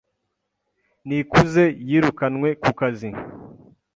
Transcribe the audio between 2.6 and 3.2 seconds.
ku kazi.